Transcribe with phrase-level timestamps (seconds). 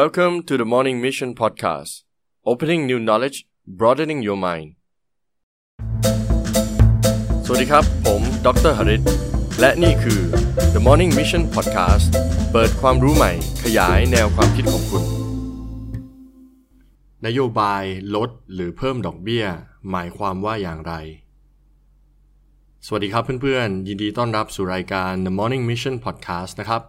[0.00, 1.92] Welcome to the Morning Mission Podcast
[2.50, 3.38] Opening new knowledge
[3.80, 4.68] broadening your mind
[7.44, 9.02] สวัสดีครับ ผมดรหริต
[9.60, 10.20] และนี่คือ
[10.74, 12.06] The Morning Mission Podcast
[12.52, 13.32] เปิดความรู้ใหม่
[13.64, 15.02] ขยายแนวความคิดของคุณ
[17.26, 17.84] นโยบาย
[18.14, 19.46] ลดหรือเพิ่มดอกเบี้ย
[19.90, 20.94] หมายความว่าอย่างไร
[22.86, 26.82] สวัสดีครับเพื่อนๆ ยินดีต้อนรับสู่รายการ The Morning Mission Podcast นะครับ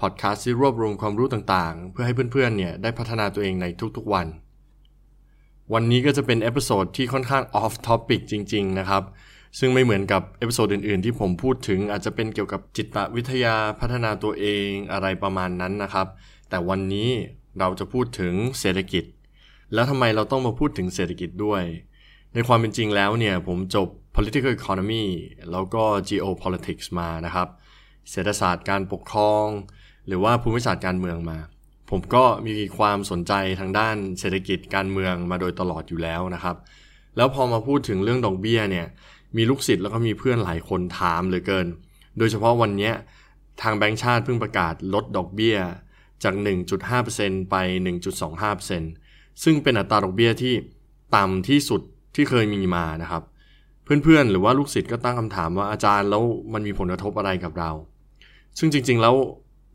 [0.00, 3.66] พอดแคสต์ที่รวบรวมความรู้ต่างๆ เพื่อให้เพื่อนๆ เนี่ยได้พัฒนาตัวเองใน
[3.96, 4.26] ทุกๆวัน
[5.72, 9.02] วันนี้ก็จะเป็น episode ที่ค่อนข้าง off topic จริง ๆ นะครับ
[9.58, 16.06] ซึ่งไม่เหมือนกับ episode อื่นๆ ที่ผมพูดถึงอาจจะเป็นเกี่ยวกับจิตวิทยาพัฒนาตัวเองอะไรประมาณนั้นนะครับ
[16.50, 17.10] แต่วันนี้
[17.58, 19.04] เราจะพูดถึงเศรษฐกิจ
[19.74, 21.62] แล้วทำไมเราต้องมาพูดถึงเศรษฐกิจด้วย
[22.34, 25.04] ในความเป็นจริงแล้วเนี่ยผมจบ political economy
[25.52, 27.48] แล้วก็ geopolitics มานะครับ
[28.10, 29.46] เศรษฐศาสตร์การปกครอง
[30.06, 31.38] หรือว่าภูมิศาสตร์การเมืองมา
[31.90, 36.56] ผมก็มีความสนใจทางด้านเศรษฐกิจการเมืองมาโดยตลอดอยู่แล้วนะครับ
[37.16, 38.86] แล้วพอมาพูดถึงเรื่องดอกเบี้ยเนี่ย
[39.36, 41.66] มีลูกศิษย์แล้วก็มีเพื่อนหลายคนถามเหลือเกิน
[42.18, 42.92] โดยเฉพาะวันนี้
[43.62, 45.56] ทางแบงก์ชาติเพิ่งประกาศลดดอกเบี้ย
[46.24, 46.34] จาก
[46.92, 47.54] 1.5%ไป
[48.28, 50.54] 1.25%ซึ่งเป็นอัตราดอกเบี้ยที่
[51.16, 51.80] ต่ำที่สุด
[52.14, 53.22] ที่เคยมีมานะครับ
[53.84, 57.70] เพื่อนๆ หรือว่าลูกศิษย์ก็ตั้งคำถามว่าอาจารย์แล้วมันมีผลกระทบอะไรกับเรา
[58.58, 59.14] ซึ่งจริง ๆ แล้ว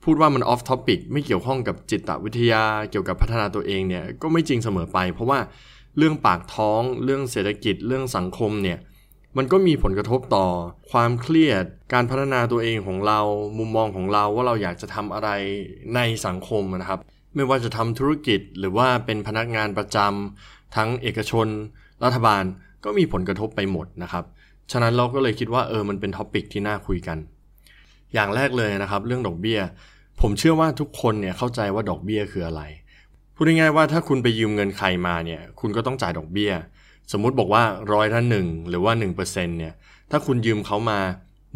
[0.04, 5.40] พูดว่ามันออฟท็อปิกไม่เกี่ยวข้องกับจิตวิทยาเกี่ยวกับพัฒนาตัวเองเนี่ยก็ไม่จริงเสมอไป เพราะว่า
[5.98, 8.80] เรื่องปากท้อง เรื่องเศรษฐกิจเรื่องสังคมเนี่ย
[9.38, 10.48] มันก็มีผลกระทบต่อ
[10.92, 13.20] ความเครียด การพัฒนาตัวเองของเรา
[13.58, 15.30] มุมมองของเราว่าเราอยากจะทำอะไร
[15.96, 17.00] ในสังคมนะครับ
[17.36, 21.48] ไม่ว่าจะทำธุรกิจหรือว่าเป็นพนักงานประจำทั้งเอกชน
[22.04, 22.44] รัฐบาล
[22.84, 24.24] ก็มีผลกระทบไปหมดนะครับ
[24.72, 27.18] ฉะนั้นเราก็เลยคิดว่าเออมันเป็นท็อปิกที่น่าคุยกัน
[28.14, 29.60] อย่างแรกเลยนะครับ เรื่องดอกเบี้ย
[30.22, 32.62] ผมเชื่อว่าทุกคนเนี่ยเข้าใจว่าดอกเบี้ยคืออะไร
[33.36, 36.52] พูดง่ายๆว่าถ้าคุณไปยืมเงินใครมาเนี่ย คุณก็ต้องจ่ายดอกเบี้ย
[37.12, 39.74] สมมุติบอกว่าร้อยละหนึ่งหรือว่า1%เนี่ย
[40.12, 41.00] ถ้าคุณยืมเขามา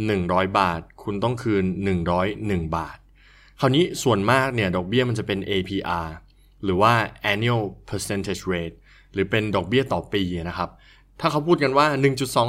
[0.02, 1.64] 100 บาท คุณต้องคืน
[2.20, 2.98] 101 บาท
[3.60, 6.08] คราวนี้ส่วนมากเนี่ยดอกเบี้ยมันจะเป็น APR
[6.64, 6.94] หรือว่า
[7.32, 8.76] annual percentage rate
[9.14, 10.70] หรือเป็นดอกเบี้ยต่อปีนะครับ
[11.20, 11.88] ถ้าเขาพูดกันว่า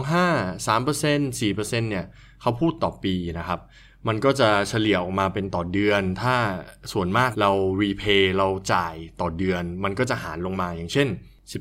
[0.02, 2.04] 1.25 3% 4%เนี่ย
[2.40, 3.60] เขาพูดต่อปีนะครับ
[4.06, 6.36] มันก็จะเฉลี่ยออกมาเป็นต่อเดือน ถ้า
[6.92, 7.50] ส่วนมากเรา
[7.82, 11.08] repay เราจ่ายต่อเดือน มันก็จะหารลงมาอย่างเช่น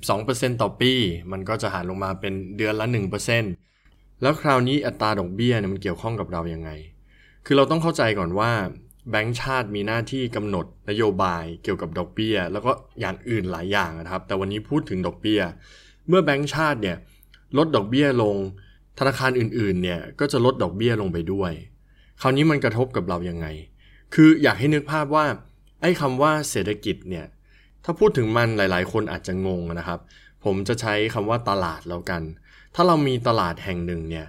[0.03, 0.93] 12%ต่อปี
[1.31, 2.85] มันก็จะหารลงมาเป็นเดือนละ
[3.53, 6.69] 1%แล้วคราวนี้อัตราดอกเบี้ยเนี่ยมันเกี่ยวข้องกับเรายัางไง
[7.45, 8.51] คือเราต้องเข้าใจก่อนว่า
[9.11, 15.41] แบงก์ชาติมีหน้าที่กำหนดนโยบายเกี่ยวกับดอกเบี้ย แล้วก็อย่างอื่นหลายอย่างนะครับ แต่วันนี้พูดถึงดอกเบี้ย
[16.07, 16.97] เมื่อแบงก์ชาติเนี่ย
[17.57, 18.35] ลดดอกเบี้ยลง
[18.99, 21.51] ธนาคารอื่นๆเนี่ยก็จะลดดอกเบี้ยลงไปด้วย
[22.21, 23.47] คราวนี้มันกระทบกับเรายังไง
[24.13, 25.25] คืออยากให้นึกภาพว่า
[25.81, 27.25] ไอ้คำว่าเศรษฐกิจเนี่ย
[27.83, 29.99] ถ้าพูดถึงมันหลาย ๆ คนอาจจะงงนะครับ
[30.45, 32.21] ผมจะใช้คำว่าตลาดแล้วกัน
[32.75, 34.27] ถ้าเรามีตลาดแห่งหนึ่งเนี่ย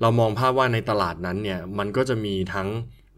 [0.00, 2.68] เรามองภาพว่าในตลาดนั้นเนี่ย มันก็จะมีทั้ง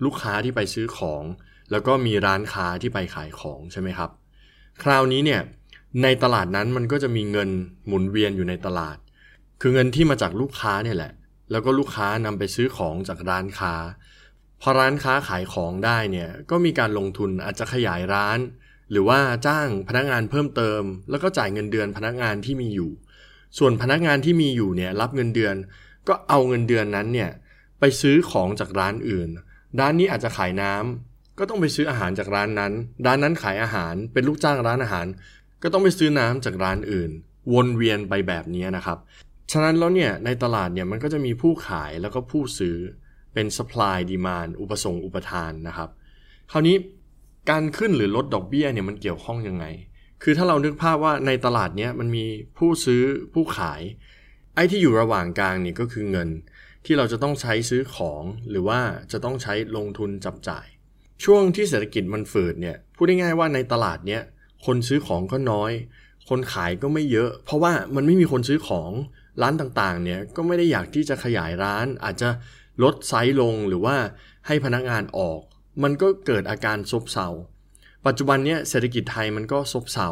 [0.05, 1.25] ลูกค้าที่ไปซื้อของ
[1.71, 4.11] แล้วก็มีร้านค้าที่ไปขายของใช่ไหมครับ
[4.83, 5.41] คราวนี้เนี่ย
[6.03, 7.51] ในตลาดนั้นมันก็จะมีเงิน
[7.87, 8.97] หมุนเวียนอยู่ในตลาด
[9.61, 11.13] คือเงินที่มาจากลูกค้าเนี่ยแหละ
[11.51, 13.75] แล้วก็ลูกค้านำไปซื้อของจากร้านค้า
[14.65, 18.39] พอร้านค้าขายของได้เนี่ยก็มีการลงทุนอาจจะขยายร้าน
[18.91, 22.91] หรือว่าจ้างพนักงานเพิ่มเติม แล้วก็จ่ายเงินเดือนพนักงานที่มีอยู่
[23.59, 25.55] ส่วนพนักงานที่มีอยู่เนี่ยรับเงินเดือน
[26.09, 27.31] ก็เอาเงินเดือนนั้นเนี่ย
[27.81, 29.29] ไปซื้อของจากร้านอื่น
[29.79, 32.73] ร้านนี้อาจจะขายน้ำก็ต้องไปซื้ออาหารจากร้านนั้น
[33.07, 35.07] ร้านนั้นขายอาหารเป็นลูกจ้างร้านอาหาร
[35.63, 37.11] ก็ต้องไปซื้อน้ำจากร้านอื่น
[37.53, 38.99] วนเวียนไปแบบนี้นะครับ
[39.53, 42.77] ฉะนั้นแล้วเนี่ยในตลาดเนี่ยมันก็จะมีผู้ขายแล้วก็ผู้ซื้อ
[43.35, 45.91] เป็น supply demand อุปสงค์อุปทานนะครับ
[46.53, 46.77] คราวนี้
[47.51, 49.65] การขึ้นหรือลดดอกเบี้ยเนี่ยมันเกี่ยวข้องยังไง
[50.23, 52.25] คือถ้าเรานึกภาพว่าในตลาดเนี้ยมันมี
[52.59, 53.03] ผู้ซื้อ
[53.35, 53.83] ผู้ขาย
[54.55, 56.29] ไอ้ที่อยู่ระหว่างกลางเนี่ยก็คือเงิน
[56.85, 58.81] ที่เราจะต้องใช้ซื้อของหรือว่า
[59.13, 60.67] จะต้องใช้ลงทุนจับจ่าย
[61.25, 64.23] ช่วงที่เศรษฐกิจมันฝืดเนี่ยพูดง่ายๆว่าในตลาดเนี้ย
[64.67, 65.73] คนซื้อของก็น้อย
[66.29, 68.91] คนขายก็ไม่เยอะ เพราะว่ามันไม่มีคนซื้อของ
[69.43, 72.29] ร้านต่างๆเนี่ยก็ไม่ได้อยากที่จะขยายร้านอาจจะ
[72.83, 73.97] ลดไซส์ลงหรือว่า
[74.47, 75.41] ให้พนักงานออก
[75.83, 77.29] มันก็เกิดอาการซบเซา
[78.07, 80.09] ปัจจุบันเนี้ยเศรษฐกิจไทยมันก็ซบเซา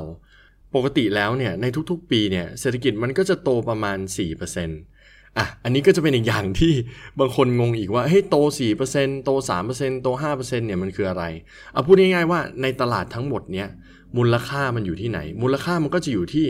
[0.74, 6.72] ปกติแล้วเนี่ยในทุกๆ ปีเนี่ยเศรษฐกิจมันก็จะโตประมาณ 4%อะ อันนี้ก็จะเป็นอีกอย่างที่
[7.18, 8.36] บางคนงงอีกว่า เฮ้ย โต
[8.80, 9.30] 4%โต
[9.66, 11.24] 3%โต 5%เนี่ย มันคืออะไร
[11.72, 13.68] เอาพูดง่ายๆว่าในตลาดทั้งหมดเนี่ย
[14.16, 16.46] มูลค่ามันอยู่ที่ไหน มูลค่ามันก็จะอยู่ที่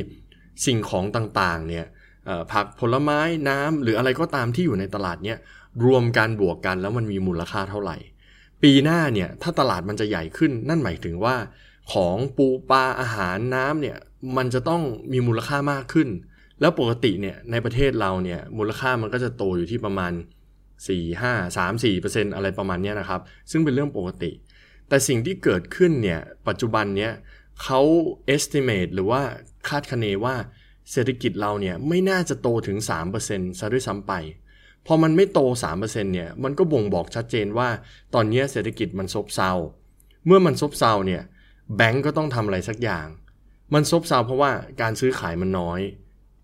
[0.67, 1.87] สิ่งของต่างๆ เนี่ย
[2.53, 5.39] ผักผลไม้น้ำหรืออะไรก็ตามที่อยู่ในตลาดเนี่ย
[5.85, 7.97] รวมกันบวกกันแล้วมันมีมูลค่าเท่าไหร่
[8.63, 11.37] ปีหน้าเนี่ยถ้าตลาดมันจะใหญ่ขึ้นนั่นหมายถึงว่า
[11.93, 13.99] ของปูปลาอาหารน้ำเนี่ย
[14.37, 14.83] มันจะต้อง
[15.13, 16.09] มีมูลค่ามากขึ้น
[16.61, 20.13] แล้วปกติเนี่ยในประเทศเราเนี่ยมูลค่ามันก็จะโตอยู่ที่ประมาณ
[20.87, 23.21] 4 5 3 4อร์เซ็นอะไรประมาณนี้นะครับ
[23.51, 24.31] ซึ่งเป็นเรื่องปกติ
[24.89, 27.13] แต่สิ่งที่เกิดขึ้นเนี่ยปัจจุบันเนี้ย
[27.63, 27.81] เขา
[28.35, 29.23] estimate หรือว่า
[29.69, 30.35] คาดคะเนว่า
[30.93, 32.79] เศรษฐกิจเราเนี่ยไม่น่าจะโตถึง
[33.19, 34.13] 3%ซะด้วยซ้ำไป
[34.87, 35.41] พอมันไม่โต
[35.73, 37.69] 3%เนี่ย มันก็บ่งบอกชัดเจนว่า
[38.15, 39.53] ตอนนี้เศรษฐกิจมันซบเซา
[40.27, 41.23] เมื่อมันซบเซาเนี่ย
[41.77, 43.07] แบงก์ก็ต้องทำอะไรสักอย่าง
[43.75, 45.81] มันซบเซาเพราะว่าการซื้อขายมันน้อย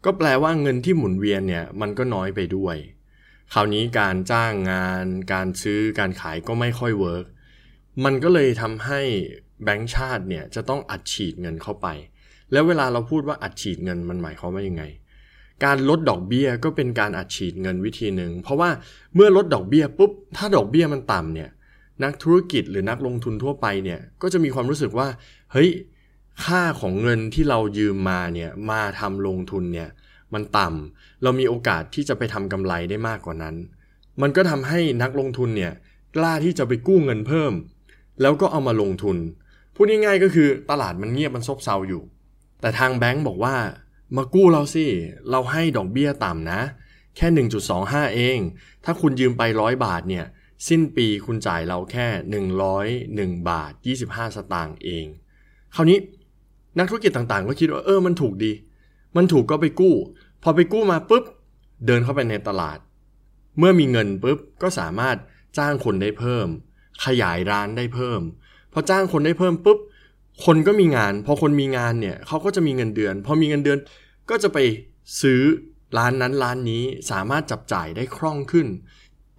[0.04, 2.76] ก็แปลว่าเงินที่หมุนเวียนเนี่ย มันก็น้อยไปด้วย
[3.52, 7.26] คราวนี้การจ้างงาน การซื้อ การขายก็ไม่ค่อยเวิร์ก
[8.04, 9.00] มันก็เลยทำให้
[9.64, 11.86] แบงก์ชาติเนี่ยจะต้องอัดฉีดเงินเข้าไป
[12.52, 14.82] แล้วเวลาเราพูดว่าอัดฉีดเงินมันหมายความว่ายังไง
[15.64, 18.70] การลดดอกเบี้ยก็เป็นการอัดฉีดเงินวิธีหนึ่ง เพราะว่า
[19.14, 21.50] เมื่อลดดอกเบี้ยปุ๊บ ถ้าดอกเบี้ยมันต่ำเนี่ย
[22.04, 25.08] นักธุรกิจหรือนักลงทุนทั่วไปเนี่ย ก็จะมีความรู้สึกว่า
[25.52, 25.70] เฮ้ย
[26.44, 29.88] ค่าของเงินที่เรายืมมาเนี่ย มาทำลงทุนเนี่ย
[30.34, 33.54] มันต่ำเรามีโอกาสที่จะไปทำกำไรได้มากกว่านั้น
[34.22, 35.72] มันก็ทำให้นักลงทุนเนี่ย
[36.16, 37.52] กล้าที่จะไปกู้เงินเพิ่ม
[38.20, 39.16] แล้วก็เอามาลงทุน
[39.74, 42.02] พูดง่ายๆก็คือตลาดมันเงียบมันซบเซาอยู่
[42.60, 43.54] แต่ทางแบงก์บอกว่า
[44.16, 44.86] มากู้เราสิ
[45.30, 46.60] เราให้ดอกเบี้ยต่ำนะ
[47.16, 48.38] แค่ 1.25 เอง
[48.84, 50.24] ถ้าคุณยืมไปร้อยบาทเนี่ย
[50.68, 52.06] สิ้นปีคุณจ่ายเราแค่
[53.36, 53.72] 101 บาท
[54.04, 55.06] 25 สตางค์เอง
[55.74, 55.98] คราวนี้
[56.78, 58.52] นักธุรกิจต่างๆ ก็คิดว่าเออ มันถูกดี
[59.16, 59.94] มันถูกก็ไปกู้
[60.42, 61.24] พอไปกู้มาปุ๊บ
[61.86, 62.78] เดินเข้าไปในตลาด
[63.58, 65.16] เมื่อมีเงินปุ๊บ ก็สามารถ
[65.58, 66.48] จ้างคนได้เพิ่ม
[67.04, 68.20] ขยายร้านได้เพิ่ม
[68.72, 69.78] พอจ้างคนได้เพิ่มปุ๊บ
[70.44, 73.78] คนก็มีงาน พอคนมีงานเนี่ยเขาก็จะมีเงินเดือน พอมีเงินเดือน
[74.30, 74.58] ก็จะไป
[75.22, 75.40] ซื้อ
[75.98, 78.66] ร้านนั้นร้านนี้สามารถจับจ่ายได้คล่องขึ้น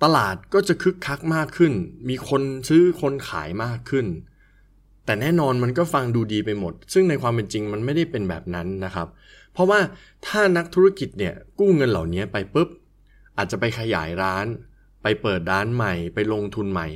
[0.04, 1.74] ตลาดก็จะคึกคักมากขึ้น
[2.10, 4.06] มีคนซื้อคนขายมากขึ้น
[5.06, 9.08] แต่แน่นอนมันก็ฟังดูดีไปหมด ซึ่งในความเป็นจริงมันไม่ได้เป็นแบบนั้นนะครับ
[9.54, 9.80] เพราะว่า
[10.28, 12.70] ถ้านักธุรกิจเนี่ยกู้เงินเหล่านี้ไปปุ๊บ
[13.38, 14.46] อาจจะไปขยายร้าน
[15.04, 16.88] ไปเปิดร้านใหม่ ไปลงทุนใหม่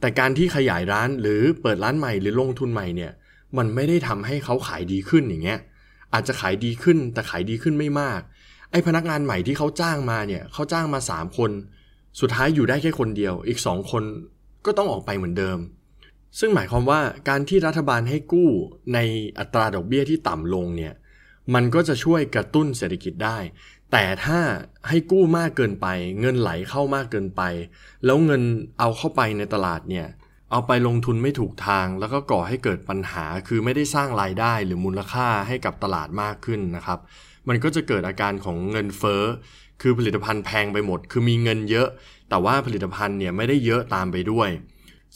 [0.00, 3.12] แต่การที่ขยายร้านหรือเปิดร้านใหม่หรือลงทุนใหม่เนี่ย
[3.58, 5.60] มันไม่ได้ทำให้เขาขายดีขึ้นอย่างเงี้ย
[6.12, 8.20] อาจจะขายดีขึ้นแต่ขายดีขึ้นไม่มาก
[8.70, 11.50] ไอ้พนักงานใหม่ที่เขาจ้างมาเนี่ยเขาจ้างมา 3 คน
[12.20, 14.04] สุดท้ายอยู่ได้แค่คนเดียว อีก 2 คน
[14.66, 15.58] ก็ต้องออกไปเหมือนเดิม
[16.38, 18.50] ซึ่งหมายความว่าการที่รัฐบาลให้กู้
[18.94, 18.98] ใน
[19.38, 20.94] อัตราดอกเบี้ยที่ต่ำลงเนี่ย
[21.54, 23.38] มันก็จะช่วยกระตุ้นเศรษฐกิจได้
[23.92, 24.38] แต่ถ้า
[24.88, 25.86] ให้กู้มากเกินไป
[26.20, 27.42] เงินไหลเข้ามากเกินไป
[28.04, 28.42] แล้วเงิน
[28.78, 30.06] เอาเข้าไปในตลาดเนี่ย
[30.50, 36.98] เอาไปลงทุนไม่ถูกทาง แล้วก็ก่อให้เกิดปัญหาคือไม่ได้สร้างรายได้หรือมูลค่าให้กับตลาดมากขึ้นนะครับ
[37.48, 39.22] มันก็จะเกิดอาการของเงินเฟ้อ
[39.82, 41.88] คือผลิตภัณฑ์แพงไปหมด คือมีเงินเยอะ
[42.28, 44.48] แต่ว่าผลิตภัณฑ์เนี่ยไม่ได้เยอะตามไปด้วย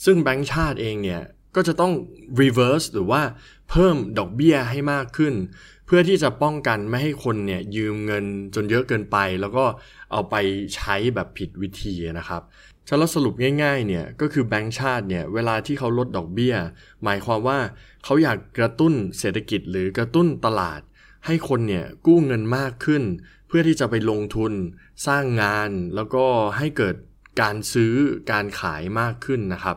[0.05, 1.21] ซึ่งแบงก์ชาติเองเนี่ย
[1.57, 1.93] ก็จะต้อง
[2.41, 3.23] reverse หรือว่า
[3.71, 5.35] เพิ่มดอกเบี้ยให้มากขึ้น
[5.87, 8.25] เพื่อที่จะป้องกันไม่ให้คนเนี่ยยืมเงิน
[8.55, 9.65] จนเยอะเกินไป แล้วก็
[10.13, 10.35] เอาไป
[10.75, 12.43] ใช้แบบผิดวิธีนะครับ
[12.93, 16.55] ฉะนั้นสรุปง่ายๆเนี่ยก็คือแบงก์ชาติเนี่ยเวลาที่เขาลดดอกเบี้ย
[17.05, 17.59] หมายความว่า
[18.05, 20.81] เขาอยากกระตุ้นเศรษฐกิจหรือกระตุ้นตลาด
[21.27, 23.03] ให้คนเนี่ยกู้เงินมากขึ้น
[23.49, 24.53] เพื่อที่จะไปลงทุน
[25.07, 26.25] สร้างงาน แล้วก็
[26.59, 26.97] ให้เกิด
[27.41, 27.95] การซื้อ
[28.33, 29.77] การขายมากขึ้นนะครับ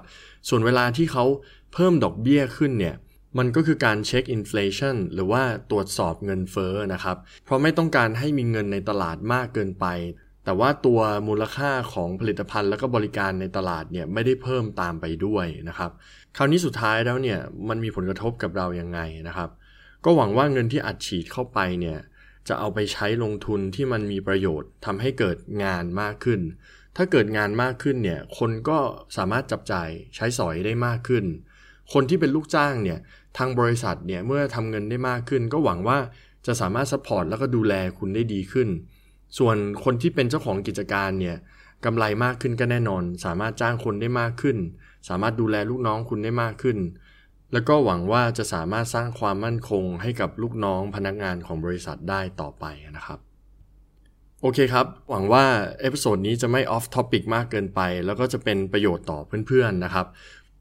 [0.49, 1.25] ส่วนเวลาที่เขา
[1.73, 2.95] เพิ่มดอกเบี้ยขึ้นเนี่ย
[3.37, 9.85] มันก็คือการเช็คอินฟลชันหรือว่าตรวจสอบเงินเฟ้อนะครับ เพราะไม่ต้องการให้มีเงินในตลาดมากเกินไป
[10.45, 15.91] แต่ว่าตัวมูลค่าของผลิตภัณฑ์แล้วก็บริการในตลาดเนี่ยไม่ได้เพิ่มตามไปด้วยนะครับ
[16.37, 19.49] คราวนี้สุดท้ายแล้วเนี่ยมันมีผลกระทบกับเรายังไงนะครับ
[20.05, 21.99] ก็หวังว่าเงินที่อัดฉีดเข้าไปเนี่ย
[22.47, 26.41] จะเอาไปใช้ลงทุนที่มันมีประโยชน์ทำให้เกิดงานมากขึ้น
[26.97, 28.79] ถ้าเกิดงานมากขึ้นเนี่ยคนก็
[29.17, 31.25] สามารถจับจ่ายใช้สอยได้มากขึ้น
[31.93, 32.99] คนที่เป็นลูกจ้างเนี่ย
[33.37, 35.97] ทางบริษัทเนี่ยเมื่อทำเงินได้มากขึ้น ก็หวังว่า
[36.45, 38.67] จะสามารถ support แล้วก็ดูแลคุณได้ดีขึ้น
[39.37, 41.37] ส่วนคนที่เป็นเจ้าของกิจการเนี่ย
[41.85, 44.57] กำไรมากขึ้นก็แน่นอน สามารถจ้างคนได้มากขึ้น
[45.09, 46.77] สามารถดูแลลูกน้องคุณได้มากขึ้น
[47.53, 52.65] แล้วก็หวังว่าจะสามารถสร้างความมั่นคงให้กับลูกน้องพนักงานของบริษัทได้ต่อไป
[52.97, 53.19] นะครับ
[54.41, 55.45] โอเคครับ หวังว่า
[55.81, 60.07] episode นี้จะไม่ off topic มากเกินไป แล้วก็จะเป็นประโยชน์ต่อเพื่อนๆนะครับ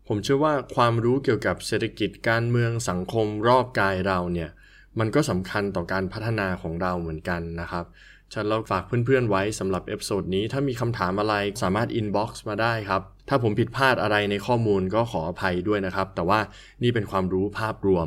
[0.09, 4.50] ผมเชื่อว่าความรู้เกี่ยวกับเศรษฐกิจการเมืองสังคมรอบกายเราเนี่ย
[4.99, 7.85] มันก็สำคัญต่อการพัฒนาของเราเหมือนกันนะครับ
[8.33, 16.41] งั้นเราฝากเพื่อนๆไว้สำหรับ episode นี้ถ้ามีคำถามอะไรสามารถ inbox มาได้ครับ ถ้าผมผิดพลาดอะไรในข้อมูลก็ขออภัยด้วยนะครับ แต่ว่า
[16.83, 18.07] นี่เป็นความรู้ภาพรวม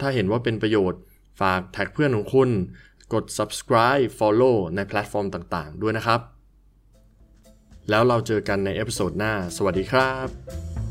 [0.00, 1.00] ถ้าเห็นว่าเป็นประโยชน์
[1.40, 2.50] ฝาก tag เพื่อนของคุณ
[3.12, 6.20] กด subscribe follow ในแพลตฟอร์มต่างๆ ด้วยนะครับ
[7.90, 10.81] แล้วเราเจอกันใน episode หน้า สวัสดีครับ